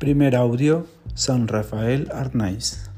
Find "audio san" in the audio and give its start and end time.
0.34-1.46